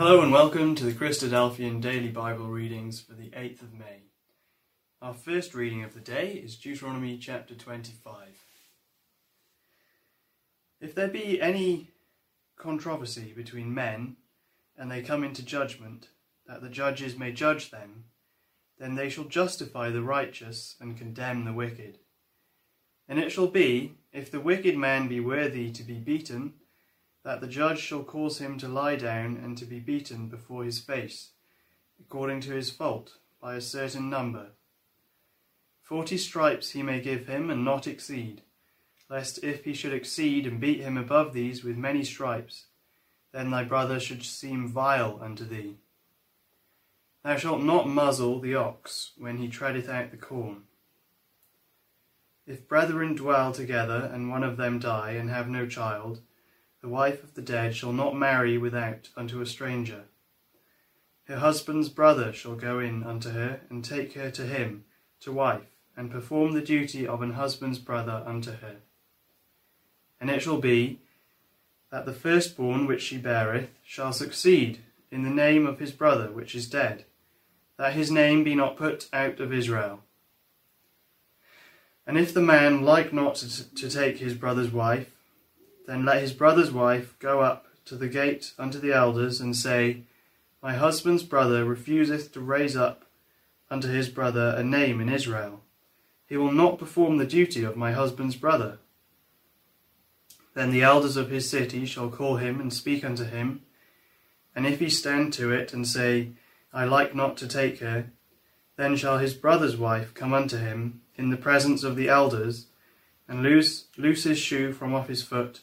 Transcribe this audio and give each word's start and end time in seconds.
Hello 0.00 0.22
and 0.22 0.32
welcome 0.32 0.74
to 0.76 0.84
the 0.84 0.94
Christadelphian 0.94 1.82
Daily 1.82 2.08
Bible 2.08 2.46
Readings 2.46 3.02
for 3.02 3.12
the 3.12 3.28
8th 3.32 3.60
of 3.60 3.74
May. 3.74 4.04
Our 5.02 5.12
first 5.12 5.54
reading 5.54 5.84
of 5.84 5.92
the 5.92 6.00
day 6.00 6.40
is 6.42 6.56
Deuteronomy 6.56 7.18
chapter 7.18 7.54
25. 7.54 8.14
If 10.80 10.94
there 10.94 11.06
be 11.06 11.38
any 11.38 11.90
controversy 12.56 13.34
between 13.36 13.74
men, 13.74 14.16
and 14.74 14.90
they 14.90 15.02
come 15.02 15.22
into 15.22 15.44
judgment, 15.44 16.08
that 16.46 16.62
the 16.62 16.70
judges 16.70 17.18
may 17.18 17.30
judge 17.30 17.70
them, 17.70 18.04
then 18.78 18.94
they 18.94 19.10
shall 19.10 19.24
justify 19.24 19.90
the 19.90 20.00
righteous 20.00 20.76
and 20.80 20.96
condemn 20.96 21.44
the 21.44 21.52
wicked. 21.52 21.98
And 23.06 23.18
it 23.18 23.30
shall 23.30 23.48
be, 23.48 23.98
if 24.14 24.30
the 24.30 24.40
wicked 24.40 24.78
man 24.78 25.08
be 25.08 25.20
worthy 25.20 25.70
to 25.72 25.82
be 25.82 25.98
beaten, 25.98 26.54
that 27.24 27.40
the 27.40 27.46
judge 27.46 27.78
shall 27.78 28.02
cause 28.02 28.38
him 28.38 28.58
to 28.58 28.68
lie 28.68 28.96
down 28.96 29.36
and 29.42 29.56
to 29.58 29.64
be 29.64 29.78
beaten 29.78 30.28
before 30.28 30.64
his 30.64 30.78
face, 30.78 31.30
according 32.00 32.40
to 32.40 32.52
his 32.52 32.70
fault, 32.70 33.14
by 33.40 33.54
a 33.54 33.60
certain 33.60 34.08
number. 34.08 34.48
Forty 35.82 36.16
stripes 36.16 36.70
he 36.70 36.82
may 36.82 37.00
give 37.00 37.26
him, 37.26 37.50
and 37.50 37.64
not 37.64 37.86
exceed, 37.86 38.42
lest 39.08 39.42
if 39.42 39.64
he 39.64 39.74
should 39.74 39.92
exceed 39.92 40.46
and 40.46 40.60
beat 40.60 40.80
him 40.80 40.96
above 40.96 41.32
these 41.32 41.64
with 41.64 41.76
many 41.76 42.04
stripes, 42.04 42.66
then 43.32 43.50
thy 43.50 43.64
brother 43.64 44.00
should 44.00 44.24
seem 44.24 44.68
vile 44.68 45.18
unto 45.20 45.44
thee. 45.44 45.76
Thou 47.22 47.36
shalt 47.36 47.62
not 47.62 47.88
muzzle 47.88 48.40
the 48.40 48.54
ox 48.54 49.12
when 49.18 49.36
he 49.36 49.48
treadeth 49.48 49.88
out 49.88 50.10
the 50.10 50.16
corn. 50.16 50.62
If 52.46 52.66
brethren 52.66 53.14
dwell 53.14 53.52
together, 53.52 54.10
and 54.12 54.30
one 54.30 54.42
of 54.42 54.56
them 54.56 54.78
die, 54.78 55.12
and 55.12 55.28
have 55.28 55.48
no 55.48 55.66
child, 55.66 56.20
the 56.80 56.88
wife 56.88 57.22
of 57.22 57.34
the 57.34 57.42
dead 57.42 57.74
shall 57.74 57.92
not 57.92 58.16
marry 58.16 58.56
without 58.56 59.10
unto 59.16 59.40
a 59.40 59.46
stranger. 59.46 60.04
Her 61.24 61.38
husband's 61.38 61.88
brother 61.88 62.32
shall 62.32 62.54
go 62.54 62.80
in 62.80 63.04
unto 63.04 63.30
her, 63.30 63.60
and 63.68 63.84
take 63.84 64.14
her 64.14 64.30
to 64.32 64.46
him, 64.46 64.84
to 65.20 65.30
wife, 65.30 65.66
and 65.96 66.10
perform 66.10 66.52
the 66.52 66.62
duty 66.62 67.06
of 67.06 67.22
an 67.22 67.34
husband's 67.34 67.78
brother 67.78 68.22
unto 68.26 68.52
her. 68.52 68.76
And 70.20 70.30
it 70.30 70.42
shall 70.42 70.58
be, 70.58 71.00
that 71.90 72.06
the 72.06 72.12
firstborn 72.12 72.86
which 72.86 73.02
she 73.02 73.18
beareth 73.18 73.70
shall 73.84 74.12
succeed 74.12 74.80
in 75.10 75.22
the 75.22 75.30
name 75.30 75.66
of 75.66 75.78
his 75.78 75.92
brother 75.92 76.30
which 76.30 76.54
is 76.54 76.68
dead, 76.68 77.04
that 77.76 77.92
his 77.92 78.10
name 78.10 78.42
be 78.42 78.54
not 78.54 78.76
put 78.76 79.08
out 79.12 79.40
of 79.40 79.52
Israel. 79.52 80.00
And 82.06 82.18
if 82.18 82.32
the 82.32 82.40
man 82.40 82.82
like 82.82 83.12
not 83.12 83.36
to 83.36 83.90
take 83.90 84.18
his 84.18 84.34
brother's 84.34 84.72
wife, 84.72 85.10
then 85.90 86.04
let 86.04 86.22
his 86.22 86.32
brother's 86.32 86.70
wife 86.70 87.18
go 87.18 87.40
up 87.40 87.66
to 87.84 87.96
the 87.96 88.06
gate 88.06 88.52
unto 88.56 88.78
the 88.78 88.92
elders, 88.92 89.40
and 89.40 89.56
say, 89.56 90.04
My 90.62 90.74
husband's 90.74 91.24
brother 91.24 91.64
refuseth 91.64 92.30
to 92.32 92.40
raise 92.40 92.76
up 92.76 93.06
unto 93.68 93.88
his 93.88 94.08
brother 94.08 94.54
a 94.56 94.62
name 94.62 95.00
in 95.00 95.08
Israel. 95.08 95.62
He 96.28 96.36
will 96.36 96.52
not 96.52 96.78
perform 96.78 97.16
the 97.16 97.26
duty 97.26 97.64
of 97.64 97.76
my 97.76 97.90
husband's 97.90 98.36
brother. 98.36 98.78
Then 100.54 100.70
the 100.70 100.82
elders 100.82 101.16
of 101.16 101.28
his 101.28 101.50
city 101.50 101.84
shall 101.86 102.08
call 102.08 102.36
him 102.36 102.60
and 102.60 102.72
speak 102.72 103.04
unto 103.04 103.24
him. 103.24 103.62
And 104.54 104.68
if 104.68 104.78
he 104.78 104.90
stand 104.90 105.32
to 105.32 105.50
it 105.50 105.72
and 105.72 105.88
say, 105.88 106.28
I 106.72 106.84
like 106.84 107.16
not 107.16 107.36
to 107.38 107.48
take 107.48 107.80
her, 107.80 108.12
then 108.76 108.94
shall 108.94 109.18
his 109.18 109.34
brother's 109.34 109.76
wife 109.76 110.14
come 110.14 110.32
unto 110.32 110.56
him 110.56 111.00
in 111.16 111.30
the 111.30 111.36
presence 111.36 111.82
of 111.82 111.96
the 111.96 112.08
elders, 112.08 112.66
and 113.26 113.42
loose, 113.42 113.86
loose 113.96 114.22
his 114.22 114.38
shoe 114.38 114.72
from 114.72 114.94
off 114.94 115.08
his 115.08 115.24
foot, 115.24 115.62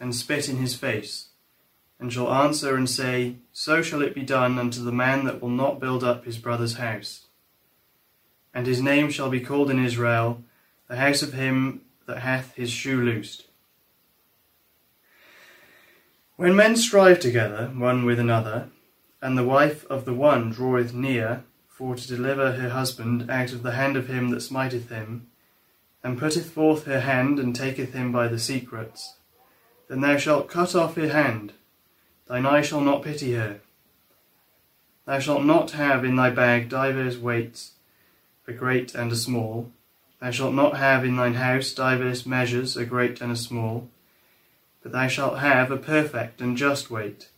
and 0.00 0.14
spit 0.14 0.48
in 0.48 0.56
his 0.56 0.74
face, 0.74 1.28
and 1.98 2.12
shall 2.12 2.32
answer 2.32 2.76
and 2.76 2.88
say, 2.88 3.36
So 3.52 3.82
shall 3.82 4.02
it 4.02 4.14
be 4.14 4.22
done 4.22 4.58
unto 4.58 4.82
the 4.82 4.92
man 4.92 5.24
that 5.24 5.42
will 5.42 5.48
not 5.48 5.80
build 5.80 6.04
up 6.04 6.24
his 6.24 6.38
brother's 6.38 6.74
house. 6.74 7.26
And 8.54 8.66
his 8.66 8.80
name 8.80 9.10
shall 9.10 9.30
be 9.30 9.40
called 9.40 9.70
in 9.70 9.84
Israel, 9.84 10.42
the 10.88 10.96
house 10.96 11.22
of 11.22 11.32
him 11.34 11.82
that 12.06 12.18
hath 12.18 12.54
his 12.54 12.70
shoe 12.70 13.00
loosed. 13.02 13.46
When 16.36 16.54
men 16.54 16.76
strive 16.76 17.18
together 17.18 17.66
one 17.74 18.04
with 18.04 18.18
another, 18.18 18.68
and 19.20 19.36
the 19.36 19.44
wife 19.44 19.84
of 19.86 20.04
the 20.04 20.14
one 20.14 20.50
draweth 20.50 20.94
near 20.94 21.42
for 21.66 21.96
to 21.96 22.08
deliver 22.08 22.52
her 22.52 22.70
husband 22.70 23.30
out 23.30 23.52
of 23.52 23.62
the 23.62 23.72
hand 23.72 23.96
of 23.96 24.08
him 24.08 24.30
that 24.30 24.40
smiteth 24.40 24.88
him, 24.88 25.26
and 26.02 26.18
putteth 26.18 26.50
forth 26.50 26.84
her 26.84 27.00
hand 27.00 27.38
and 27.38 27.54
taketh 27.54 27.92
him 27.92 28.12
by 28.12 28.28
the 28.28 28.38
secrets, 28.38 29.17
then 29.88 30.00
thou 30.00 30.16
shalt 30.16 30.48
cut 30.48 30.74
off 30.74 30.96
her 30.96 31.08
hand, 31.08 31.52
thine 32.26 32.46
eye 32.46 32.62
shall 32.62 32.80
not 32.80 33.02
pity 33.02 33.34
her. 33.34 33.60
Thou 35.06 35.18
shalt 35.18 35.44
not 35.44 35.72
have 35.72 36.04
in 36.04 36.16
thy 36.16 36.30
bag 36.30 36.68
divers 36.68 37.18
weights, 37.18 37.72
a 38.46 38.52
great 38.52 38.94
and 38.94 39.10
a 39.10 39.16
small. 39.16 39.72
Thou 40.20 40.30
shalt 40.30 40.54
not 40.54 40.76
have 40.76 41.04
in 41.04 41.16
thine 41.16 41.34
house 41.34 41.72
divers 41.72 42.26
measures, 42.26 42.76
a 42.76 42.84
great 42.84 43.20
and 43.20 43.32
a 43.32 43.36
small 43.36 43.88
but 44.82 44.92
thou 44.92 45.08
shalt 45.08 45.38
have 45.38 45.70
a 45.70 45.76
perfect 45.76 46.40
and 46.40 46.56
just 46.56 46.90
weight, 46.90 47.28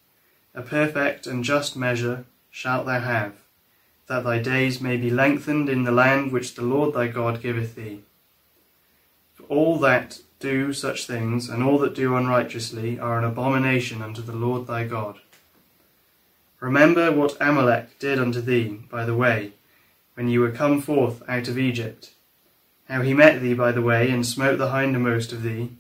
a 0.55 0.63
perfect 0.63 1.27
and 1.27 1.43
just 1.45 1.77
measure 1.77 2.25
shalt 2.51 2.87
thou 2.87 3.01
have, 3.01 3.33
that 4.07 4.25
thy 4.25 4.39
days 4.39 4.81
may 4.81 4.97
be 4.97 5.11
lengthened 5.11 5.69
in 5.69 5.85
the 5.85 5.91
land 5.91 6.33
which 6.33 6.55
the 6.55 6.63
Lord 6.63 6.95
thy 6.95 7.09
God 7.09 7.43
giveth 7.43 7.75
thee. 7.75 8.03
For 9.35 9.45
all 9.45 9.79
that 9.79 10.21
do 10.41 10.73
such 10.73 11.07
things, 11.07 11.49
and 11.49 11.63
all 11.63 11.79
that 11.79 11.95
do 11.95 12.17
unrighteously, 12.17 12.99
are 12.99 13.19
an 13.19 13.25
abomination 13.25 14.01
unto 14.03 14.23
the 14.23 14.33
Lord 14.35 14.67
thy 14.67 14.85
God. 14.85 15.21
Remember 16.61 17.13
what 17.13 17.37
Amalek 17.41 17.99
did 17.99 18.19
unto 18.19 18.41
thee 18.41 18.81
by 18.91 19.05
the 19.05 19.15
way, 19.15 19.53
when 20.15 20.29
ye 20.29 20.39
were 20.39 20.51
come 20.51 20.81
forth 20.81 21.23
out 21.29 21.49
of 21.49 21.59
Egypt, 21.59 22.11
how 22.89 23.03
he 23.03 23.15
met 23.15 23.41
thee 23.41 23.55
by 23.55 23.71
the 23.71 23.83
way, 23.83 24.11
and 24.11 24.27
smote 24.27 24.59
the 24.59 24.71
hindermost 24.71 25.33
of 25.33 25.43
thee, 25.43 25.71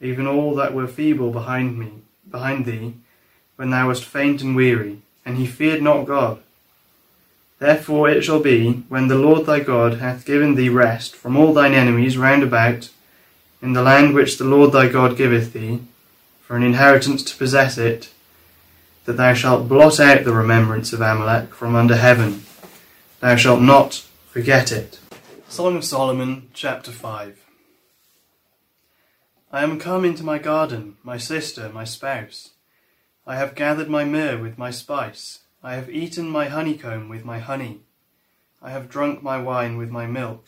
even 0.00 0.26
all 0.26 0.54
that 0.56 0.74
were 0.74 0.86
feeble 0.86 1.30
behind 1.30 1.78
me, 1.78 1.92
behind 2.28 2.66
thee, 2.66 2.94
when 3.56 3.70
thou 3.70 3.86
wast 3.88 4.04
faint 4.04 4.42
and 4.42 4.56
weary, 4.56 4.98
and 5.24 5.36
he 5.36 5.46
feared 5.46 5.82
not 5.82 6.04
God. 6.04 6.40
Therefore 7.60 8.08
it 8.08 8.22
shall 8.22 8.40
be, 8.40 8.84
when 8.88 9.06
the 9.06 9.14
Lord 9.14 9.46
thy 9.46 9.60
God 9.60 9.94
hath 9.98 10.26
given 10.26 10.56
thee 10.56 10.68
rest 10.68 11.14
from 11.14 11.36
all 11.36 11.54
thine 11.54 11.74
enemies 11.74 12.18
round 12.18 12.42
about, 12.42 12.90
in 13.64 13.72
the 13.72 13.82
land 13.82 14.14
which 14.14 14.36
the 14.36 14.44
Lord 14.44 14.72
thy 14.72 14.88
God 14.88 15.16
giveth 15.16 15.54
thee, 15.54 15.80
for 16.42 16.54
an 16.54 16.62
inheritance 16.62 17.22
to 17.24 17.36
possess 17.36 17.78
it, 17.78 18.12
that 19.06 19.14
thou 19.14 19.32
shalt 19.32 19.68
blot 19.68 19.98
out 19.98 20.24
the 20.24 20.34
remembrance 20.34 20.92
of 20.92 21.00
Amalek 21.00 21.54
from 21.54 21.74
under 21.74 21.96
heaven. 21.96 22.44
Thou 23.20 23.36
shalt 23.36 23.62
not 23.62 24.04
forget 24.26 24.70
it. 24.70 25.00
Song 25.48 25.76
of 25.76 25.84
Solomon, 25.84 26.50
chapter 26.52 26.92
5. 26.92 27.40
I 29.50 29.62
am 29.62 29.78
come 29.78 30.04
into 30.04 30.22
my 30.22 30.38
garden, 30.38 30.98
my 31.02 31.16
sister, 31.16 31.70
my 31.70 31.84
spouse. 31.84 32.50
I 33.26 33.36
have 33.36 33.54
gathered 33.54 33.88
my 33.88 34.04
myrrh 34.04 34.36
with 34.36 34.58
my 34.58 34.70
spice. 34.70 35.38
I 35.62 35.76
have 35.76 35.88
eaten 35.88 36.28
my 36.28 36.48
honeycomb 36.48 37.08
with 37.08 37.24
my 37.24 37.38
honey. 37.38 37.80
I 38.60 38.70
have 38.70 38.90
drunk 38.90 39.22
my 39.22 39.38
wine 39.38 39.78
with 39.78 39.88
my 39.88 40.06
milk. 40.06 40.44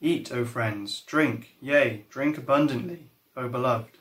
Eat, 0.00 0.32
O 0.32 0.44
friends, 0.44 1.00
drink, 1.02 1.56
yea, 1.60 2.04
drink 2.10 2.38
abundantly, 2.38 3.10
O 3.36 3.48
beloved. 3.48 3.98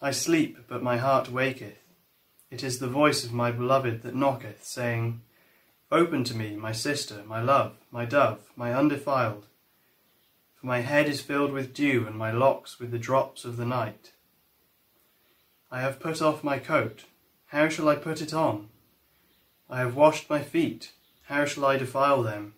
I 0.00 0.10
sleep, 0.10 0.58
but 0.68 0.82
my 0.82 0.96
heart 0.96 1.30
waketh. 1.30 1.78
It 2.50 2.62
is 2.62 2.78
the 2.78 2.88
voice 2.88 3.24
of 3.24 3.32
my 3.32 3.50
beloved 3.50 4.02
that 4.02 4.14
knocketh, 4.14 4.64
saying, 4.64 5.22
Open 5.90 6.24
to 6.24 6.36
me, 6.36 6.56
my 6.56 6.72
sister, 6.72 7.22
my 7.26 7.40
love, 7.40 7.76
my 7.90 8.04
dove, 8.04 8.50
my 8.56 8.74
undefiled 8.74 9.46
for 10.62 10.66
my 10.66 10.78
head 10.78 11.08
is 11.08 11.20
filled 11.20 11.52
with 11.52 11.74
dew, 11.74 12.06
and 12.06 12.16
my 12.16 12.30
locks 12.30 12.78
with 12.78 12.92
the 12.92 12.98
drops 12.98 13.44
of 13.44 13.56
the 13.56 13.66
night. 13.66 14.12
I 15.72 15.80
have 15.80 15.98
put 15.98 16.22
off 16.22 16.44
my 16.44 16.60
coat, 16.60 17.02
how 17.46 17.68
shall 17.68 17.88
I 17.88 17.96
put 17.96 18.20
it 18.22 18.32
on? 18.32 18.68
I 19.68 19.80
have 19.80 19.96
washed 19.96 20.30
my 20.30 20.40
feet, 20.40 20.92
how 21.24 21.46
shall 21.46 21.64
I 21.64 21.78
defile 21.78 22.22
them? 22.22 22.54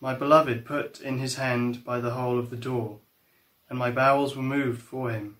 My 0.00 0.14
beloved 0.14 0.66
put 0.66 1.00
in 1.00 1.18
his 1.18 1.36
hand 1.36 1.84
by 1.84 2.00
the 2.00 2.10
hole 2.10 2.38
of 2.38 2.50
the 2.50 2.56
door, 2.56 3.00
and 3.70 3.78
my 3.78 3.90
bowels 3.90 4.36
were 4.36 4.42
moved 4.42 4.82
for 4.82 5.10
him. 5.10 5.38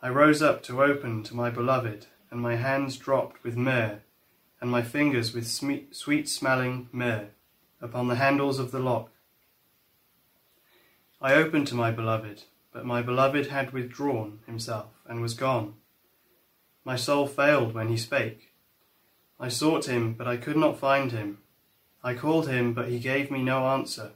I 0.00 0.08
rose 0.08 0.40
up 0.40 0.62
to 0.64 0.82
open 0.82 1.22
to 1.24 1.36
my 1.36 1.50
beloved, 1.50 2.06
and 2.30 2.40
my 2.40 2.56
hands 2.56 2.96
dropped 2.96 3.44
with 3.44 3.56
myrrh, 3.56 4.00
and 4.60 4.70
my 4.70 4.82
fingers 4.82 5.34
with 5.34 5.46
sweet 5.46 6.28
smelling 6.28 6.88
myrrh, 6.90 7.28
upon 7.80 8.08
the 8.08 8.14
handles 8.14 8.58
of 8.58 8.70
the 8.70 8.78
lock. 8.78 9.10
I 11.20 11.34
opened 11.34 11.66
to 11.68 11.74
my 11.74 11.90
beloved, 11.90 12.44
but 12.72 12.86
my 12.86 13.02
beloved 13.02 13.48
had 13.48 13.72
withdrawn 13.72 14.40
himself 14.46 15.02
and 15.06 15.20
was 15.20 15.34
gone. 15.34 15.74
My 16.84 16.96
soul 16.96 17.26
failed 17.26 17.74
when 17.74 17.88
he 17.88 17.96
spake. 17.96 18.54
I 19.38 19.48
sought 19.48 19.86
him, 19.86 20.14
but 20.14 20.26
I 20.26 20.36
could 20.36 20.56
not 20.56 20.78
find 20.78 21.12
him. 21.12 21.38
I 22.02 22.14
called 22.14 22.48
him, 22.48 22.74
but 22.74 22.88
he 22.88 22.98
gave 22.98 23.30
me 23.30 23.42
no 23.42 23.66
answer. 23.66 24.12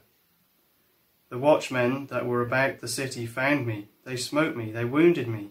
The 1.29 1.37
watchmen 1.37 2.07
that 2.07 2.25
were 2.25 2.41
about 2.41 2.79
the 2.79 2.87
city 2.87 3.25
found 3.25 3.65
me. 3.65 3.87
They 4.05 4.15
smote 4.15 4.55
me, 4.55 4.71
they 4.71 4.85
wounded 4.85 5.27
me. 5.27 5.49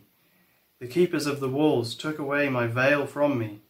The 0.79 0.87
keepers 0.87 1.26
of 1.26 1.40
the 1.40 1.49
walls 1.49 1.94
took 1.94 2.19
away 2.19 2.49
my 2.49 2.67
veil 2.67 3.06
from 3.06 3.38
me. 3.38 3.61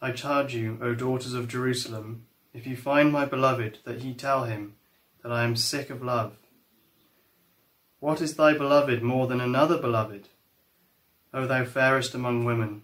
I 0.00 0.12
charge 0.12 0.54
you, 0.54 0.78
O 0.82 0.94
daughters 0.94 1.32
of 1.34 1.48
Jerusalem, 1.48 2.26
if 2.52 2.66
you 2.66 2.76
find 2.76 3.12
my 3.12 3.24
beloved, 3.24 3.78
that 3.84 4.00
ye 4.00 4.14
tell 4.14 4.44
him 4.44 4.74
that 5.22 5.32
I 5.32 5.44
am 5.44 5.56
sick 5.56 5.90
of 5.90 6.02
love. 6.02 6.36
What 8.00 8.20
is 8.20 8.34
thy 8.34 8.52
beloved 8.52 9.02
more 9.02 9.26
than 9.26 9.40
another 9.40 9.78
beloved? 9.78 10.28
O 11.32 11.46
thou 11.46 11.64
fairest 11.64 12.14
among 12.14 12.44
women, 12.44 12.82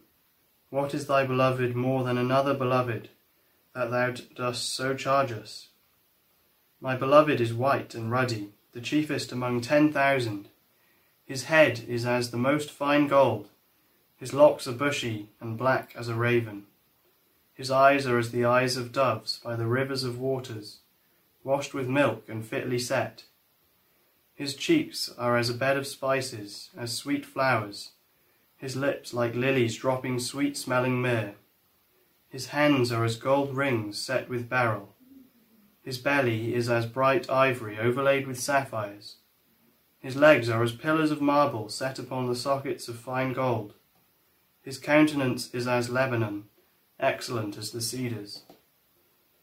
what 0.70 0.94
is 0.94 1.06
thy 1.06 1.26
beloved 1.26 1.74
more 1.74 2.04
than 2.04 2.16
another 2.16 2.54
beloved, 2.54 3.08
that 3.78 3.92
thou 3.92 4.10
dost 4.34 4.74
so 4.74 4.92
charge 4.92 5.30
us? 5.30 5.68
My 6.80 6.96
beloved 6.96 7.40
is 7.40 7.54
white 7.54 7.94
and 7.94 8.10
ruddy, 8.10 8.48
the 8.72 8.80
chiefest 8.80 9.30
among 9.30 9.60
ten 9.60 9.92
thousand. 9.92 10.48
His 11.24 11.44
head 11.44 11.84
is 11.86 12.04
as 12.04 12.32
the 12.32 12.38
most 12.38 12.72
fine 12.72 13.06
gold, 13.06 13.50
his 14.16 14.34
locks 14.34 14.66
are 14.66 14.72
bushy 14.72 15.28
and 15.40 15.56
black 15.56 15.92
as 15.96 16.08
a 16.08 16.16
raven. 16.16 16.64
His 17.54 17.70
eyes 17.70 18.04
are 18.04 18.18
as 18.18 18.32
the 18.32 18.44
eyes 18.44 18.76
of 18.76 18.90
doves 18.90 19.38
by 19.44 19.54
the 19.54 19.68
rivers 19.68 20.02
of 20.02 20.18
waters, 20.18 20.78
washed 21.44 21.72
with 21.72 21.86
milk 21.88 22.24
and 22.28 22.44
fitly 22.44 22.80
set. 22.80 23.26
His 24.34 24.56
cheeks 24.56 25.08
are 25.16 25.36
as 25.36 25.50
a 25.50 25.54
bed 25.54 25.76
of 25.76 25.86
spices, 25.86 26.70
as 26.76 26.92
sweet 26.92 27.24
flowers, 27.24 27.92
his 28.56 28.74
lips 28.74 29.14
like 29.14 29.36
lilies 29.36 29.76
dropping 29.76 30.18
sweet 30.18 30.56
smelling 30.56 31.00
myrrh. 31.00 31.34
His 32.28 32.48
hands 32.48 32.92
are 32.92 33.04
as 33.04 33.16
gold 33.16 33.56
rings 33.56 33.98
set 33.98 34.28
with 34.28 34.50
beryl. 34.50 34.94
His 35.82 35.96
belly 35.96 36.54
is 36.54 36.68
as 36.68 36.84
bright 36.84 37.30
ivory 37.30 37.78
overlaid 37.78 38.26
with 38.26 38.38
sapphires. 38.38 39.16
His 39.98 40.14
legs 40.14 40.50
are 40.50 40.62
as 40.62 40.72
pillars 40.72 41.10
of 41.10 41.22
marble 41.22 41.70
set 41.70 41.98
upon 41.98 42.26
the 42.26 42.36
sockets 42.36 42.86
of 42.86 42.98
fine 42.98 43.32
gold. 43.32 43.72
His 44.62 44.78
countenance 44.78 45.54
is 45.54 45.66
as 45.66 45.88
Lebanon, 45.88 46.44
excellent 47.00 47.56
as 47.56 47.70
the 47.70 47.80
cedars. 47.80 48.42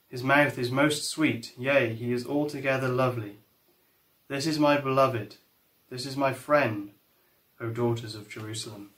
His 0.07 0.21
mouth 0.21 0.59
is 0.59 0.69
most 0.69 1.09
sweet, 1.09 1.53
yea, 1.57 1.93
he 1.93 2.13
is 2.13 2.27
altogether 2.27 2.87
lovely. 2.87 3.39
This 4.27 4.45
is 4.45 4.59
my 4.59 4.77
beloved, 4.77 5.37
this 5.89 6.05
is 6.05 6.15
my 6.15 6.33
friend, 6.33 6.91
O 7.59 7.69
daughters 7.69 8.13
of 8.13 8.29
Jerusalem. 8.29 8.91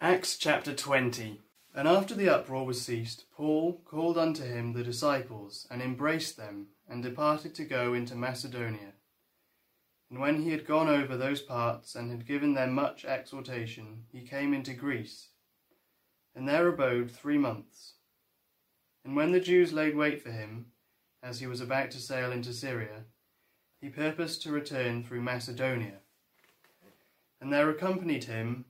Acts 0.00 0.36
chapter 0.36 0.74
20 0.74 1.40
And 1.74 1.88
after 1.88 2.14
the 2.14 2.28
uproar 2.28 2.66
was 2.66 2.82
ceased, 2.82 3.24
Paul 3.34 3.80
called 3.84 4.18
unto 4.18 4.44
him 4.44 4.72
the 4.72 4.82
disciples, 4.82 5.66
and 5.70 5.80
embraced 5.80 6.36
them, 6.36 6.66
and 6.88 7.02
departed 7.02 7.54
to 7.54 7.64
go 7.64 7.94
into 7.94 8.14
Macedonia. 8.14 8.92
And 10.10 10.20
when 10.20 10.42
he 10.42 10.50
had 10.50 10.66
gone 10.66 10.88
over 10.88 11.16
those 11.16 11.40
parts 11.40 11.94
and 11.94 12.10
had 12.10 12.26
given 12.26 12.52
them 12.52 12.74
much 12.74 13.06
exhortation, 13.06 14.04
he 14.12 14.20
came 14.20 14.52
into 14.52 14.74
Greece, 14.74 15.28
and 16.34 16.46
there 16.46 16.68
abode 16.68 17.10
three 17.10 17.38
months. 17.38 17.94
And 19.04 19.16
when 19.16 19.32
the 19.32 19.40
Jews 19.40 19.72
laid 19.72 19.96
wait 19.96 20.22
for 20.22 20.30
him, 20.30 20.66
as 21.22 21.40
he 21.40 21.46
was 21.46 21.62
about 21.62 21.90
to 21.92 21.98
sail 21.98 22.30
into 22.30 22.52
Syria, 22.52 23.04
he 23.80 23.88
purposed 23.88 24.42
to 24.42 24.52
return 24.52 25.02
through 25.02 25.22
Macedonia. 25.22 26.00
And 27.40 27.50
there 27.50 27.70
accompanied 27.70 28.24
him 28.24 28.66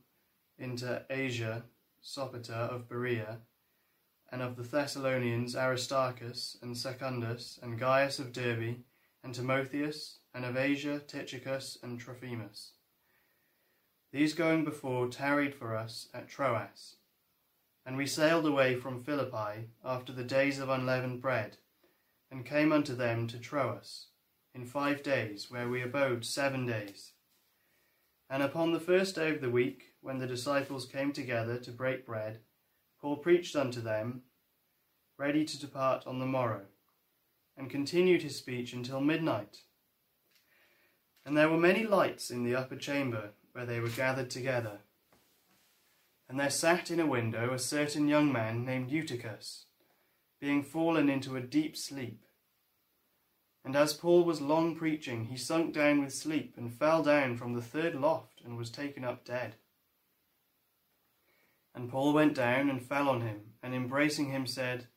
into 0.59 1.05
Asia 1.11 1.65
Sopater 2.03 2.53
of 2.53 2.89
Berea, 2.89 3.39
and 4.31 4.43
of 4.43 4.57
the 4.57 4.63
Thessalonians 4.63 5.55
Aristarchus 5.55 6.57
and 6.61 6.77
Secundus, 6.77 7.59
and 7.63 7.79
Gaius 7.79 8.19
of 8.19 8.33
Derbe, 8.33 8.83
and 9.23 9.35
Timotheus, 9.35 10.19
and 10.35 10.45
of 10.45 10.57
Asia 10.57 10.99
Tychicus 10.99 11.79
and 11.83 12.01
Trophimus. 12.01 12.73
These 14.13 14.35
going 14.35 14.65
before 14.65 15.09
tarried 15.09 15.55
for 15.55 15.77
us 15.77 16.09
at 16.13 16.29
Troas. 16.29 16.97
And 17.87 17.97
we 17.97 18.07
sailed 18.07 18.47
away 18.47 18.75
from 18.77 19.03
Philippi 19.03 19.69
after 19.85 20.13
the 20.13 20.25
days 20.25 20.59
of 20.59 20.69
unleavened 20.69 21.21
bread, 21.21 21.57
and 22.31 22.45
came 22.45 22.73
unto 22.73 22.95
them 22.95 23.27
to 23.29 23.39
Troas 23.39 24.07
in 24.55 24.65
five 24.67 25.03
days, 25.03 25.51
where 25.51 25.69
we 25.69 25.83
abode 25.83 26.25
seven 26.25 26.67
days. 26.67 27.13
And 28.29 28.43
upon 28.43 28.73
the 28.73 28.81
first 28.81 29.15
day 29.15 29.31
of 29.31 29.41
the 29.41 29.51
week, 29.51 29.92
when 30.03 30.19
the 30.19 30.27
disciples 30.27 30.85
came 30.85 31.13
together 31.13 31.57
to 31.59 31.71
break 31.71 32.05
bread, 32.05 32.41
Paul 33.01 33.17
preached 33.17 33.57
unto 33.57 33.81
them, 33.81 34.23
ready 35.17 35.45
to 35.45 35.61
depart 35.61 36.07
on 36.07 36.19
the 36.19 36.27
morrow, 36.27 36.63
and 37.57 37.71
continued 37.71 38.23
his 38.23 38.37
speech 38.37 38.73
until 38.73 39.01
midnight. 39.01 39.59
And 41.25 41.37
there 41.37 41.49
were 41.49 41.57
many 41.57 41.85
lights 41.85 42.31
in 42.31 42.43
the 42.43 42.57
upper 42.57 42.77
chamber 42.77 43.31
where 43.53 43.65
they 43.65 43.79
were 43.79 43.89
gathered 43.89 44.29
together. 44.29 44.81
And 46.29 46.39
there 46.41 46.51
sat 46.51 46.91
in 46.91 46.99
a 46.99 47.07
window 47.07 47.53
a 47.53 47.59
certain 47.59 48.09
young 48.09 48.33
man 48.33 48.65
named 48.65 48.91
Eutychus, 48.91 49.67
being 50.41 50.65
fallen 50.65 51.09
into 51.09 51.37
a 51.37 51.41
deep 51.41 51.77
sleep. 51.77 52.25
And 53.65 53.77
as 53.77 53.93
Paul 53.93 54.25
was 54.25 54.41
long 54.41 54.75
preaching, 54.75 55.27
he 55.27 55.37
sunk 55.37 55.73
down 55.73 56.01
with 56.01 56.13
sleep, 56.13 56.55
and 56.57 56.73
fell 56.73 57.05
down 57.05 57.37
from 57.37 57.53
the 57.53 57.63
third 57.63 57.95
loft, 57.95 58.41
and 58.45 58.57
was 58.57 58.71
taken 58.71 59.05
up 59.05 59.25
dead. 59.25 59.55
And 61.75 61.91
Paul 61.91 62.13
went 62.13 62.35
down 62.35 62.69
and 62.69 62.85
fell 62.85 63.09
on 63.09 63.23
him, 63.23 63.55
and 63.63 63.75
embracing 63.75 64.31
him 64.31 64.47
said, 64.47 64.89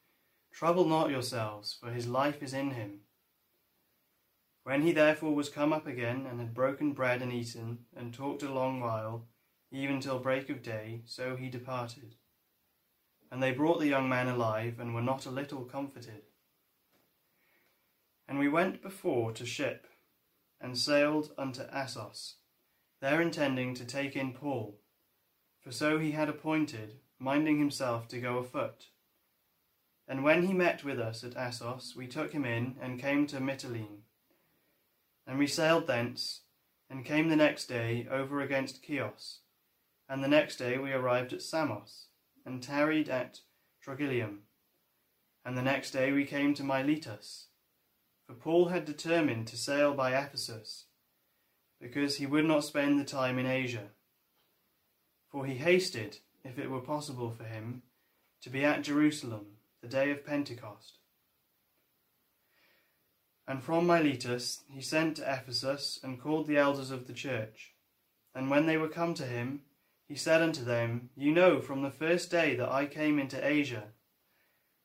Trouble 0.52 0.86
not 0.86 1.10
yourselves, 1.10 1.78
for 1.80 1.92
his 1.92 2.08
life 2.08 2.42
is 2.42 2.54
in 2.54 2.72
him. 2.72 3.02
When 4.64 4.82
he 4.82 4.92
therefore 4.92 5.36
was 5.36 5.50
come 5.50 5.72
up 5.72 5.86
again, 5.86 6.26
and 6.26 6.40
had 6.40 6.54
broken 6.54 6.94
bread 6.94 7.22
and 7.22 7.32
eaten, 7.32 7.86
and 7.96 8.14
talked 8.14 8.42
a 8.42 8.52
long 8.52 8.80
while, 8.80 9.28
even 9.72 10.00
till 10.00 10.20
break 10.20 10.50
of 10.50 10.64
day, 10.64 11.02
so 11.06 11.36
he 11.36 11.50
departed. 11.50 12.16
And 13.32 13.44
they 13.44 13.52
brought 13.52 13.80
the 13.80 13.88
young 13.88 14.10
man 14.10 14.28
alive, 14.28 14.80
and 14.80 14.96
were 14.96 15.02
not 15.02 15.26
a 15.26 15.32
little 15.32 15.66
comforted. 15.66 16.24
And 18.28 18.40
we 18.40 18.50
went 18.50 18.82
before 18.82 19.32
to 19.34 19.46
ship, 19.46 19.88
and 20.60 20.78
sailed 20.78 21.32
unto 21.38 21.64
Assos, 21.64 22.38
there 23.02 23.22
intending 23.22 23.76
to 23.76 23.86
take 23.86 24.16
in 24.16 24.34
Paul, 24.34 24.80
for 25.66 25.72
so 25.72 25.98
he 25.98 26.12
had 26.12 26.30
appointed, 26.30 27.00
minding 27.18 27.58
himself 27.58 28.08
to 28.08 28.22
go 28.22 28.38
afoot. 28.38 28.86
And 30.08 30.24
when 30.24 30.46
he 30.46 30.54
met 30.54 30.84
with 30.84 31.00
us 31.00 31.24
at 31.24 31.36
Assos, 31.36 31.96
we 31.98 32.06
took 32.06 32.34
him 32.34 32.46
in, 32.46 32.76
and 32.80 33.02
came 33.02 33.26
to 33.28 33.40
Mytilene. 33.40 34.04
And 35.26 35.40
we 35.40 35.48
sailed 35.48 35.88
thence, 35.88 36.42
and 36.88 37.04
came 37.04 37.30
the 37.30 37.36
next 37.36 37.66
day 37.66 38.08
over 38.12 38.42
against 38.42 38.86
Chios. 38.86 39.40
And 40.08 40.24
the 40.24 40.28
next 40.28 40.58
day 40.58 40.78
we 40.78 40.92
arrived 40.92 41.34
at 41.34 41.42
Samos, 41.42 42.10
and 42.46 42.62
tarried 42.62 43.10
at 43.10 43.40
Trogyllium. 43.84 44.42
And 45.44 45.58
the 45.58 45.64
next 45.64 45.90
day 45.90 46.12
we 46.12 46.26
came 46.26 46.54
to 46.54 46.64
Miletus, 46.64 47.48
for 48.28 48.36
Paul 48.36 48.68
had 48.68 48.86
determined 48.86 49.48
to 49.48 49.58
sail 49.58 49.96
by 49.96 50.16
Ephesus, 50.16 50.86
because 51.82 52.18
he 52.18 52.28
would 52.28 52.46
not 52.46 52.64
spend 52.64 53.00
the 53.00 53.04
time 53.04 53.40
in 53.40 53.48
Asia. 53.48 53.90
For 55.36 55.46
he 55.46 55.56
hasted, 55.56 56.20
if 56.46 56.58
it 56.58 56.72
were 56.72 56.80
possible 56.80 57.30
for 57.30 57.44
him, 57.44 57.82
to 58.42 58.50
be 58.50 58.64
at 58.64 58.84
Jerusalem 58.84 59.58
the 59.82 59.90
day 59.90 60.10
of 60.10 60.26
Pentecost. 60.26 61.00
And 63.46 63.62
from 63.62 63.86
Miletus 63.86 64.64
he 64.70 64.80
sent 64.80 65.18
to 65.18 65.30
Ephesus 65.30 66.00
and 66.02 66.22
called 66.22 66.48
the 66.48 66.56
elders 66.56 66.90
of 66.90 67.06
the 67.06 67.12
church. 67.12 67.74
And 68.34 68.50
when 68.50 68.66
they 68.66 68.78
were 68.78 68.88
come 68.88 69.14
to 69.16 69.26
him, 69.26 69.64
he 70.08 70.16
said 70.16 70.42
unto 70.42 70.64
them, 70.64 71.10
You 71.18 71.34
know 71.34 71.60
from 71.60 71.82
the 71.82 71.92
first 71.92 72.32
day 72.32 72.56
that 72.56 72.72
I 72.72 72.86
came 72.86 73.20
into 73.20 73.46
Asia, 73.46 73.90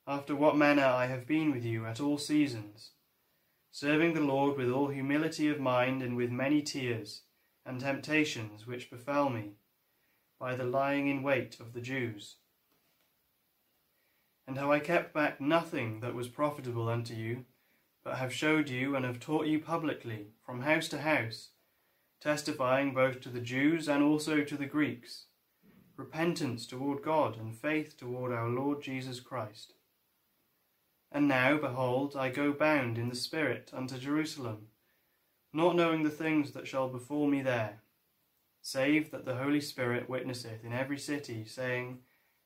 after 0.05 0.35
what 0.35 0.57
manner 0.57 0.83
I 0.83 1.07
have 1.07 1.29
been 1.29 1.53
with 1.53 1.65
you 1.65 1.87
at 1.87 2.01
all 2.01 2.19
seasons 2.19 2.91
serving 3.71 4.15
the 4.15 4.21
Lord 4.21 4.59
with 4.59 4.69
all 4.69 4.89
humility 4.89 5.49
of 5.49 5.61
mind 5.61 6.03
and 6.03 6.17
with 6.17 6.33
many 6.33 6.61
tears 6.61 7.23
and 7.65 7.79
temptations 7.79 8.67
which 8.67 8.91
befell 8.91 9.31
me 9.31 9.53
by 10.41 10.55
the 10.55 10.65
lying 10.65 11.07
in 11.07 11.23
wait 11.23 11.61
of 11.61 11.75
the 11.75 11.83
Jews. 11.83 12.37
And 14.49 14.57
how 14.57 14.73
I 14.73 14.81
kept 14.81 15.13
back 15.13 15.41
nothing 15.41 16.01
that 16.01 16.15
was 16.15 16.29
profitable 16.29 16.89
unto 16.89 17.15
you, 17.15 17.45
but 18.03 18.17
have 18.17 18.33
showed 18.33 18.71
you 18.71 18.97
and 18.97 19.05
have 19.05 19.21
taught 19.21 19.47
you 19.47 19.61
publicly 19.61 20.29
from 20.45 20.63
house 20.63 20.89
to 20.89 21.03
house, 21.03 21.51
testifying 22.23 22.95
both 22.95 23.21
to 23.21 23.29
the 23.29 23.41
Jews 23.41 23.87
and 23.87 24.03
also 24.03 24.43
to 24.43 24.57
the 24.57 24.67
Greeks, 24.67 25.27
repentance 25.97 26.67
toward 26.67 27.03
God 27.03 27.39
and 27.39 27.55
faith 27.55 27.99
toward 27.99 28.33
our 28.33 28.49
Lord 28.49 28.83
Jesus 28.83 29.21
Christ. 29.21 29.75
And 31.13 31.29
now, 31.29 31.59
behold, 31.59 32.17
I 32.17 32.31
go 32.31 32.53
bound 32.53 32.97
in 32.97 33.11
the 33.11 33.17
Spirit 33.17 33.71
unto 33.75 33.99
Jerusalem, 33.99 34.69
not 35.53 35.77
knowing 35.77 36.03
the 36.03 36.11
things 36.11 36.53
that 36.53 36.67
shall 36.67 36.89
befall 36.89 37.27
me 37.27 37.43
there, 37.43 37.83
save 38.63 39.11
that 39.11 39.25
the 39.25 39.37
Holy 39.37 39.61
Spirit 39.61 40.09
witnesseth 40.09 40.65
in 40.65 40.73
every 40.73 40.99
city, 40.99 41.45
saying, 41.45 41.99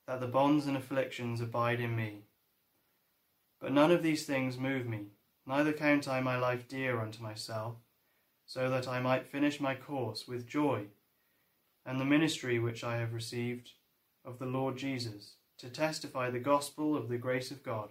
That 0.06 0.20
the 0.20 0.26
bonds 0.26 0.66
and 0.66 0.76
afflictions 0.76 1.40
abide 1.40 1.80
in 1.80 1.96
me. 1.96 2.24
But 3.60 3.72
none 3.72 3.90
of 3.90 4.02
these 4.02 4.26
things 4.26 4.58
move 4.58 4.86
me, 4.86 5.06
neither 5.46 5.72
count 5.72 6.06
I 6.06 6.20
my 6.20 6.36
life 6.36 6.68
dear 6.68 7.00
unto 7.00 7.22
myself, 7.22 7.76
so 8.46 8.68
that 8.70 8.86
I 8.86 9.00
might 9.00 9.26
finish 9.26 9.60
my 9.60 9.74
course 9.74 10.28
with 10.28 10.46
joy, 10.46 10.84
and 11.86 12.00
the 12.00 12.04
ministry 12.04 12.58
which 12.58 12.84
I 12.84 12.98
have 12.98 13.14
received 13.14 13.70
of 14.24 14.38
the 14.38 14.46
Lord 14.46 14.76
Jesus, 14.76 15.34
to 15.58 15.68
testify 15.68 16.30
the 16.30 16.38
gospel 16.38 16.96
of 16.96 17.08
the 17.08 17.18
grace 17.18 17.50
of 17.50 17.62
God. 17.62 17.90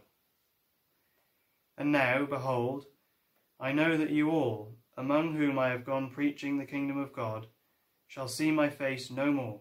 And 1.78 1.92
now, 1.92 2.26
behold, 2.26 2.86
I 3.60 3.72
know 3.72 3.98
that 3.98 4.10
you 4.10 4.30
all, 4.30 4.76
among 4.98 5.36
whom 5.36 5.58
I 5.58 5.70
have 5.70 5.86
gone 5.86 6.10
preaching 6.10 6.58
the 6.58 6.66
kingdom 6.66 6.98
of 7.00 7.14
God, 7.14 7.48
shall 8.08 8.28
see 8.28 8.52
my 8.52 8.70
face 8.70 9.10
no 9.10 9.32
more. 9.32 9.60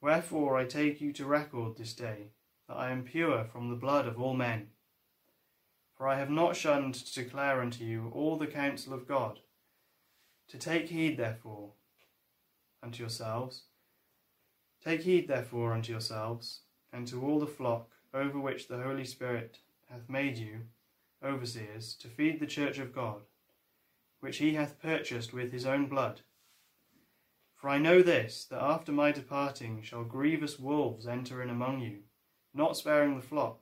Wherefore 0.00 0.56
I 0.56 0.64
take 0.64 1.00
you 1.00 1.12
to 1.14 1.26
record 1.26 1.76
this 1.76 1.92
day 1.92 2.32
that 2.68 2.76
I 2.76 2.90
am 2.90 3.04
pure 3.04 3.44
from 3.44 3.68
the 3.68 3.76
blood 3.76 4.06
of 4.06 4.20
all 4.20 4.34
men. 4.34 4.68
For 5.96 6.08
I 6.08 6.18
have 6.18 6.30
not 6.30 6.56
shunned 6.56 6.94
to 6.94 7.14
declare 7.22 7.60
unto 7.60 7.84
you 7.84 8.10
all 8.14 8.38
the 8.38 8.46
counsel 8.46 8.94
of 8.94 9.06
God. 9.06 9.40
To 10.48 10.58
take 10.58 10.88
heed, 10.88 11.16
therefore, 11.16 11.72
unto 12.82 13.02
yourselves, 13.02 13.64
take 14.82 15.02
heed, 15.02 15.28
therefore, 15.28 15.74
unto 15.74 15.92
yourselves, 15.92 16.60
and 16.92 17.06
to 17.08 17.22
all 17.22 17.38
the 17.38 17.46
flock 17.46 17.90
over 18.14 18.40
which 18.40 18.66
the 18.66 18.82
Holy 18.82 19.04
Spirit 19.04 19.58
hath 19.90 20.08
made 20.08 20.38
you 20.38 20.60
overseers, 21.22 21.94
to 21.94 22.08
feed 22.08 22.40
the 22.40 22.46
church 22.46 22.78
of 22.78 22.94
God, 22.94 23.20
which 24.20 24.38
he 24.38 24.54
hath 24.54 24.80
purchased 24.80 25.32
with 25.32 25.52
his 25.52 25.66
own 25.66 25.86
blood. 25.86 26.22
For 27.60 27.68
I 27.68 27.76
know 27.76 28.00
this, 28.00 28.46
that 28.46 28.62
after 28.62 28.90
my 28.90 29.12
departing 29.12 29.82
shall 29.82 30.02
grievous 30.02 30.58
wolves 30.58 31.06
enter 31.06 31.42
in 31.42 31.50
among 31.50 31.80
you, 31.80 31.98
not 32.54 32.74
sparing 32.74 33.16
the 33.16 33.22
flock. 33.22 33.60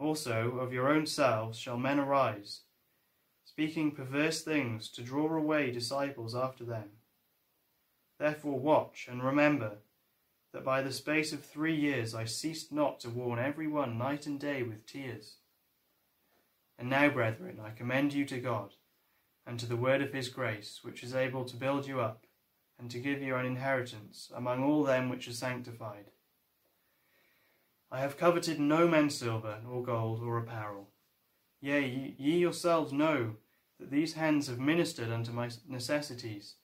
Also 0.00 0.58
of 0.58 0.72
your 0.72 0.88
own 0.88 1.06
selves 1.06 1.60
shall 1.60 1.78
men 1.78 2.00
arise, 2.00 2.62
speaking 3.44 3.92
perverse 3.92 4.42
things 4.42 4.90
to 4.90 5.02
draw 5.02 5.32
away 5.32 5.70
disciples 5.70 6.34
after 6.34 6.64
them. 6.64 6.88
Therefore 8.18 8.58
watch 8.58 9.06
and 9.08 9.22
remember 9.22 9.78
that 10.52 10.64
by 10.64 10.82
the 10.82 10.92
space 10.92 11.32
of 11.32 11.44
three 11.44 11.76
years 11.76 12.16
I 12.16 12.24
ceased 12.24 12.72
not 12.72 12.98
to 13.00 13.10
warn 13.10 13.38
every 13.38 13.68
one 13.68 13.96
night 13.96 14.26
and 14.26 14.40
day 14.40 14.64
with 14.64 14.86
tears. 14.86 15.36
And 16.80 16.90
now, 16.90 17.10
brethren, 17.10 17.60
I 17.64 17.70
commend 17.70 18.12
you 18.12 18.24
to 18.24 18.40
God, 18.40 18.74
and 19.46 19.60
to 19.60 19.66
the 19.66 19.76
word 19.76 20.02
of 20.02 20.12
his 20.12 20.28
grace, 20.28 20.80
which 20.82 21.04
is 21.04 21.14
able 21.14 21.44
to 21.44 21.56
build 21.56 21.86
you 21.86 22.00
up 22.00 22.25
and 22.78 22.90
to 22.90 22.98
give 22.98 23.22
you 23.22 23.36
an 23.36 23.46
inheritance 23.46 24.30
among 24.34 24.62
all 24.62 24.84
them 24.84 25.08
which 25.08 25.28
are 25.28 25.32
sanctified. 25.32 26.06
I 27.90 28.00
have 28.00 28.18
coveted 28.18 28.58
no 28.58 28.88
man's 28.88 29.16
silver, 29.16 29.58
or 29.70 29.82
gold, 29.82 30.20
or 30.22 30.38
apparel. 30.38 30.90
Yea, 31.60 32.14
ye 32.18 32.38
yourselves 32.38 32.92
know 32.92 33.36
that 33.78 33.90
these 33.90 34.14
hands 34.14 34.48
have 34.48 34.58
ministered 34.58 35.10
unto 35.10 35.32
my 35.32 35.50
necessities, 35.68 36.56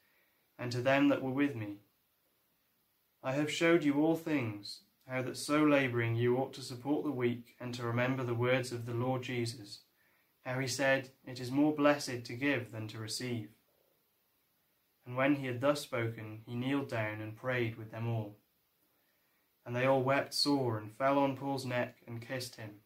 and 0.58 0.70
to 0.72 0.80
them 0.80 1.08
that 1.08 1.22
were 1.22 1.30
with 1.30 1.54
me. 1.54 1.78
I 3.22 3.32
have 3.32 3.50
showed 3.50 3.84
you 3.84 4.02
all 4.02 4.16
things, 4.16 4.80
how 5.06 5.22
that 5.22 5.36
so 5.36 5.62
labouring 5.62 6.16
you 6.16 6.36
ought 6.36 6.52
to 6.54 6.62
support 6.62 7.04
the 7.04 7.12
weak, 7.12 7.54
and 7.60 7.72
to 7.74 7.84
remember 7.84 8.24
the 8.24 8.34
words 8.34 8.72
of 8.72 8.84
the 8.84 8.94
Lord 8.94 9.22
Jesus, 9.22 9.80
how 10.44 10.58
he 10.58 10.66
said, 10.66 11.10
It 11.24 11.40
is 11.40 11.50
more 11.50 11.72
blessed 11.72 12.24
to 12.24 12.32
give 12.34 12.72
than 12.72 12.88
to 12.88 12.98
receive. 12.98 13.50
And 15.06 15.16
when 15.16 15.36
he 15.36 15.46
had 15.46 15.60
thus 15.60 15.80
spoken, 15.80 16.42
he 16.46 16.54
kneeled 16.54 16.88
down 16.88 17.20
and 17.20 17.36
prayed 17.36 17.76
with 17.76 17.90
them 17.90 18.08
all. 18.08 18.38
And 19.66 19.74
they 19.74 19.86
all 19.86 20.02
wept 20.02 20.34
sore 20.34 20.78
and 20.78 20.96
fell 20.96 21.18
on 21.18 21.36
Paul's 21.36 21.66
neck 21.66 21.98
and 22.06 22.26
kissed 22.26 22.56
him, 22.56 22.80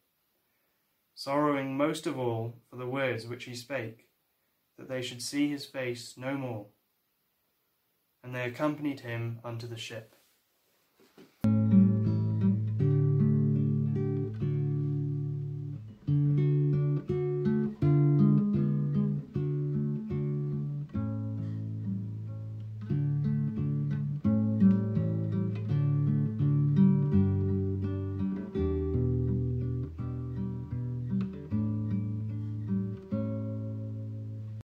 sorrowing 1.14 1.76
most 1.76 2.06
of 2.06 2.18
all 2.18 2.56
for 2.68 2.76
the 2.76 2.86
words 2.86 3.26
which 3.26 3.44
he 3.44 3.54
spake, 3.54 4.08
that 4.78 4.88
they 4.88 5.02
should 5.02 5.22
see 5.22 5.48
his 5.48 5.64
face 5.64 6.14
no 6.16 6.36
more. 6.36 6.66
And 8.22 8.34
they 8.34 8.44
accompanied 8.44 9.00
him 9.00 9.38
unto 9.44 9.66
the 9.66 9.78
ship. 9.78 10.15